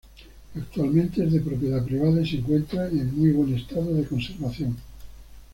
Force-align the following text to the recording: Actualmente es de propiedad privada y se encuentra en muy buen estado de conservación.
Actualmente 0.55 1.23
es 1.23 1.31
de 1.31 1.41
propiedad 1.41 1.85
privada 1.85 2.23
y 2.23 2.27
se 2.27 2.37
encuentra 2.37 2.87
en 2.87 3.15
muy 3.19 3.33
buen 3.33 3.53
estado 3.53 3.93
de 3.93 4.03
conservación. 4.03 4.75